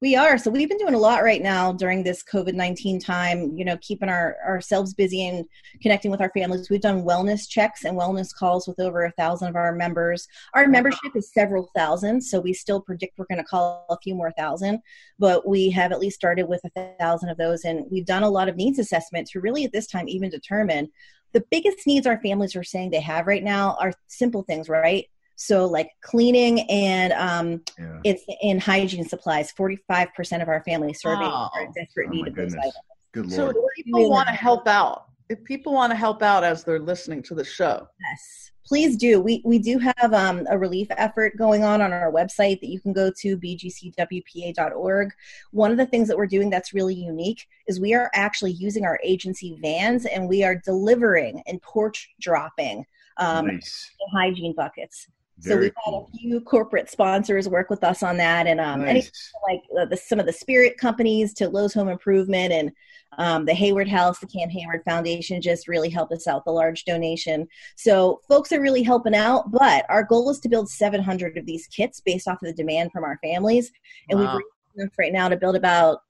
[0.00, 0.38] we are.
[0.38, 3.76] So we've been doing a lot right now during this COVID 19 time, you know,
[3.82, 5.44] keeping our, ourselves busy and
[5.82, 6.70] connecting with our families.
[6.70, 10.26] We've done wellness checks and wellness calls with over a thousand of our members.
[10.54, 14.14] Our membership is several thousand, so we still predict we're going to call a few
[14.14, 14.80] more thousand,
[15.18, 17.64] but we have at least started with a thousand of those.
[17.64, 20.90] And we've done a lot of needs assessment to really at this time even determine
[21.32, 25.06] the biggest needs our families are saying they have right now are simple things, right?
[25.40, 27.98] So like cleaning and um, yeah.
[28.04, 29.50] it's in hygiene supplies.
[29.50, 31.48] Forty five percent of our family surveyed oh.
[31.54, 32.74] are in desperate oh need of those items.
[33.12, 33.56] Good lord!
[33.56, 36.78] So if people want to help out, if people want to help out as they're
[36.78, 39.18] listening to the show, yes, please do.
[39.18, 42.78] We we do have um, a relief effort going on on our website that you
[42.78, 45.10] can go to bgcwpa.org.
[45.52, 48.84] One of the things that we're doing that's really unique is we are actually using
[48.84, 52.84] our agency vans and we are delivering and porch dropping
[53.16, 53.90] um, nice.
[54.12, 55.08] hygiene buckets.
[55.40, 56.10] Very so we've had cool.
[56.12, 59.10] a few corporate sponsors work with us on that, and um, nice.
[59.48, 62.72] like uh, the, some of the spirit companies to Lowe's Home Improvement and
[63.18, 66.44] um, the Heyward House, the Cam Heyward Foundation just really helped us out.
[66.44, 69.50] The large donation, so folks are really helping out.
[69.50, 72.92] But our goal is to build 700 of these kits based off of the demand
[72.92, 73.72] from our families,
[74.08, 74.36] and wow.
[74.76, 76.00] we've right now to build about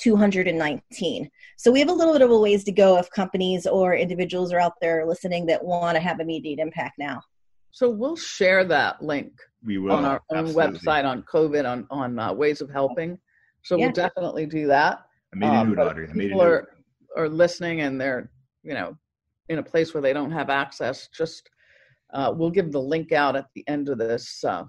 [0.00, 1.30] 219.
[1.56, 4.52] So we have a little bit of a ways to go if companies or individuals
[4.52, 7.22] are out there listening that want to have immediate impact now.
[7.72, 9.32] So we'll share that link
[9.64, 9.92] we will.
[9.92, 13.18] on our own website on COVID on on uh, ways of helping.
[13.62, 13.86] So yeah.
[13.86, 15.00] we'll definitely do that.
[15.34, 16.08] I made a note, um, Audrey.
[16.08, 16.68] I made people are
[17.16, 18.30] are listening and they're
[18.62, 18.96] you know
[19.48, 21.08] in a place where they don't have access.
[21.08, 21.48] Just
[22.12, 24.64] uh, we'll give the link out at the end of this uh,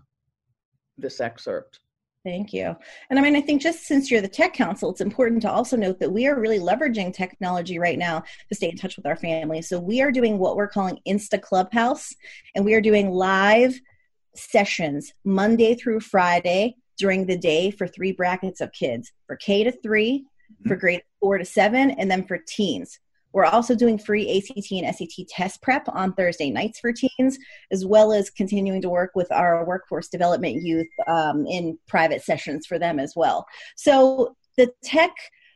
[0.98, 1.80] this excerpt.
[2.24, 2.74] Thank you.
[3.10, 5.76] And I mean, I think just since you're the Tech Council, it's important to also
[5.76, 9.18] note that we are really leveraging technology right now to stay in touch with our
[9.18, 9.68] families.
[9.68, 12.16] So we are doing what we're calling Insta Clubhouse,
[12.56, 13.78] and we are doing live
[14.36, 19.72] sessions Monday through Friday during the day for three brackets of kids for K to
[19.72, 20.26] 3
[20.64, 20.80] for mm-hmm.
[20.80, 23.00] grade four to seven, and then for teens.
[23.34, 27.38] We're also doing free ACT and SAT test prep on Thursday nights for teens,
[27.72, 32.66] as well as continuing to work with our workforce development youth um, in private sessions
[32.66, 33.46] for them as well.
[33.76, 35.12] So the tech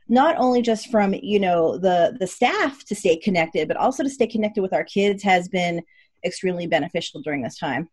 [0.09, 4.09] not only just from you know the the staff to stay connected but also to
[4.09, 5.81] stay connected with our kids has been
[6.25, 7.89] extremely beneficial during this time.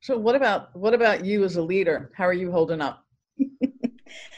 [0.00, 2.10] So what about what about you as a leader?
[2.14, 3.04] How are you holding up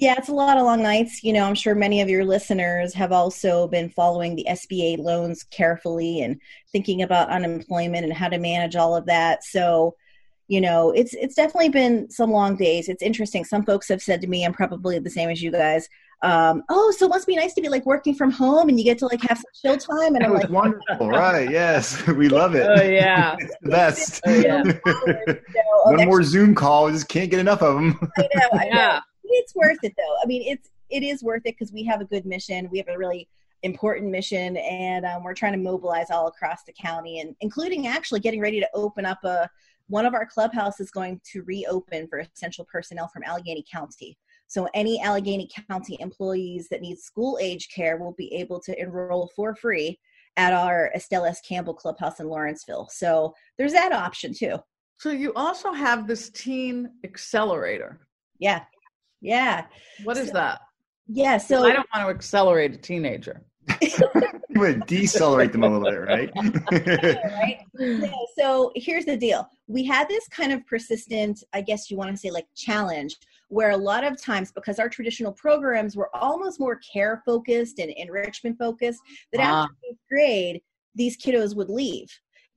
[0.00, 1.22] Yeah, it's a lot of long nights.
[1.22, 5.42] You know, I'm sure many of your listeners have also been following the SBA loans
[5.42, 6.40] carefully and
[6.72, 9.44] thinking about unemployment and how to manage all of that.
[9.44, 9.96] So,
[10.48, 12.88] you know, it's it's definitely been some long days.
[12.88, 13.44] It's interesting.
[13.44, 15.86] Some folks have said to me, I'm probably the same as you guys.
[16.22, 18.84] Um, oh, so it must be nice to be like working from home and you
[18.84, 20.14] get to like have some chill time.
[20.14, 21.50] And I'm like, wonderful, right?
[21.50, 22.66] Yes, we love it.
[22.66, 24.22] Oh yeah, it's the best.
[24.26, 25.34] Oh, yeah.
[25.84, 28.10] One more Zoom call, we just can't get enough of them.
[28.16, 28.48] I know.
[28.54, 28.70] I know.
[28.70, 30.16] Yeah it's worth it though.
[30.22, 32.68] I mean, it's it is worth it because we have a good mission.
[32.70, 33.28] We have a really
[33.62, 38.20] important mission, and um, we're trying to mobilize all across the county, and including actually
[38.20, 39.48] getting ready to open up a
[39.88, 44.16] one of our clubhouses is going to reopen for essential personnel from Allegheny County.
[44.46, 49.30] So any Allegheny County employees that need school age care will be able to enroll
[49.34, 49.98] for free
[50.36, 51.40] at our Estelle S.
[51.40, 52.88] Campbell Clubhouse in Lawrenceville.
[52.90, 54.58] So there's that option too.
[54.98, 58.00] So you also have this teen accelerator.
[58.38, 58.62] Yeah.
[59.20, 59.66] Yeah.
[60.04, 60.60] What is so, that?
[61.06, 61.38] Yeah.
[61.38, 63.42] So I don't want to accelerate a teenager.
[63.80, 66.30] you would decelerate them a little bit, right?
[66.34, 67.60] right.
[67.78, 69.48] Yeah, so here's the deal.
[69.68, 73.16] We had this kind of persistent, I guess you want to say like challenge
[73.50, 77.90] where a lot of times because our traditional programs were almost more care focused and
[77.90, 79.00] enrichment focused
[79.32, 79.64] that ah.
[79.64, 80.62] after eighth grade
[80.94, 82.08] these kiddos would leave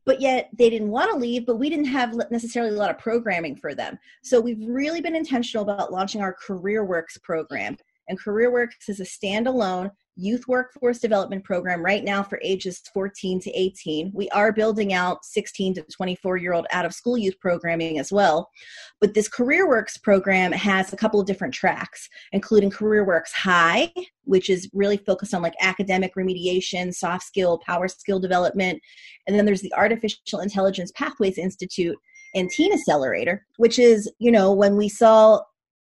[0.05, 2.97] but yet they didn't want to leave but we didn't have necessarily a lot of
[2.97, 3.97] programming for them.
[4.23, 7.77] So we've really been intentional about launching our CareerWorks program
[8.07, 13.51] and CareerWorks is a standalone youth workforce development program right now for ages 14 to
[13.51, 14.11] 18.
[14.13, 18.11] We are building out 16 to 24 year old out of school youth programming as
[18.11, 18.49] well.
[19.01, 23.91] But this CareerWorks program has a couple of different tracks, including CareerWorks High,
[24.25, 28.81] which is really focused on like academic remediation, soft skill, power skill development.
[29.27, 31.97] And then there's the Artificial Intelligence Pathways Institute
[32.35, 35.41] and Teen Accelerator, which is, you know, when we saw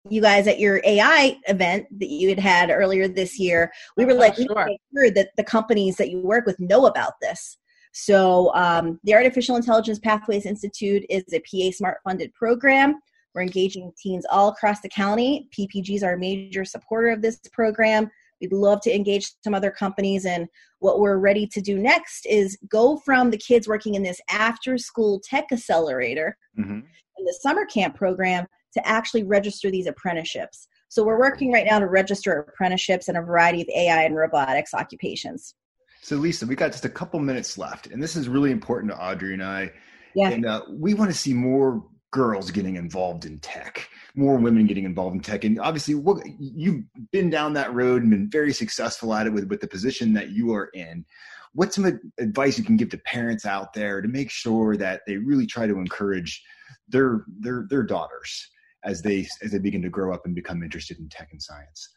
[0.08, 4.12] you guys at your AI event that you had had earlier this year, we were
[4.12, 4.66] oh, like, sure.
[4.66, 7.58] we sure that the companies that you work with know about this.
[7.92, 13.00] So, um, the Artificial Intelligence Pathways Institute is a PA Smart funded program.
[13.34, 15.48] We're engaging teens all across the county.
[15.56, 18.10] PPG is our major supporter of this program.
[18.40, 20.24] We'd love to engage some other companies.
[20.24, 20.48] And
[20.78, 24.78] what we're ready to do next is go from the kids working in this after
[24.78, 26.72] school tech accelerator mm-hmm.
[26.72, 26.84] and
[27.26, 30.68] the summer camp program to actually register these apprenticeships.
[30.88, 34.74] So we're working right now to register apprenticeships in a variety of AI and robotics
[34.74, 35.54] occupations.
[36.02, 38.98] So Lisa, we got just a couple minutes left, and this is really important to
[38.98, 39.72] Audrey and I.
[40.14, 40.30] Yeah.
[40.30, 44.84] And uh, we want to see more girls getting involved in tech, more women getting
[44.84, 45.44] involved in tech.
[45.44, 49.44] And obviously, what, you've been down that road and been very successful at it with,
[49.44, 51.04] with the position that you are in.
[51.52, 55.16] What's some advice you can give to parents out there to make sure that they
[55.16, 56.42] really try to encourage
[56.88, 58.48] their their their daughters
[58.84, 61.90] as they as they begin to grow up and become interested in tech and science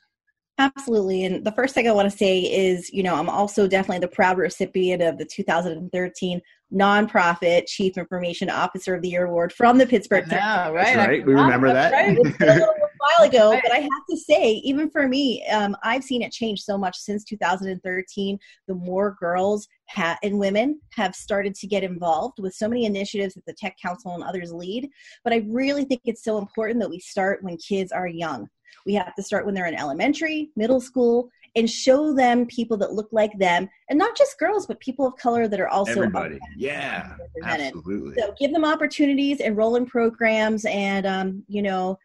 [0.59, 3.99] absolutely and the first thing i want to say is you know i'm also definitely
[3.99, 6.41] the proud recipient of the 2013
[6.73, 11.25] nonprofit chief information officer of the year award from the pittsburgh yeah right, right.
[11.25, 12.67] we remember that right.
[13.04, 16.62] while ago, but I have to say, even for me, um, I've seen it change
[16.62, 18.39] so much since 2013.
[18.68, 23.34] The more girls ha- and women have started to get involved with so many initiatives
[23.36, 24.89] that the Tech Council and others lead.
[25.24, 28.47] But I really think it's so important that we start when kids are young.
[28.86, 32.93] We have to start when they're in elementary, middle school, and show them people that
[32.93, 36.39] look like them, and not just girls, but people of color that are also everybody.
[36.58, 38.16] Yeah, absolutely.
[38.18, 41.99] So give them opportunities, enroll in programs, and um, you know,